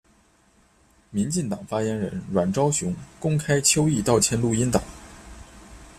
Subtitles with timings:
[1.11, 4.81] 民进党发言人阮昭雄公开邱毅道歉录音档。